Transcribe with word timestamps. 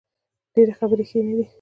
ډیرې 0.53 0.73
خبرې 0.79 1.03
ښې 1.09 1.19
نه 1.27 1.33
دي 1.37 1.45